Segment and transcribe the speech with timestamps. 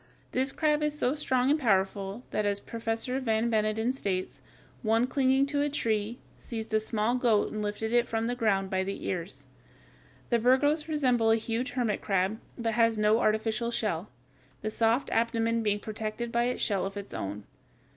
[0.31, 4.41] This crab is so strong and powerful that, as Professor Van Beneden states,
[4.81, 8.71] one clinging to a tree, seized a small goat and lifted it from the ground
[8.71, 9.45] by the ears.
[10.31, 14.09] The Birgos resembles a huge hermit crab, but has no artificial shell,
[14.63, 17.43] the soft abdomen being protected by a shell of its own.